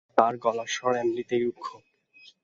তাঁর 0.17 0.33
গলার 0.37 0.69
স্বর 0.75 0.93
এমনিতেই 0.95 1.41
রুক্ষ। 1.45 1.67